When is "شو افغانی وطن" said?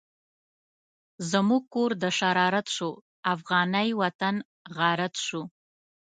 2.75-4.35